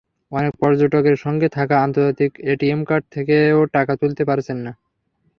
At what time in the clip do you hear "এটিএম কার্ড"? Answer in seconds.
2.51-3.03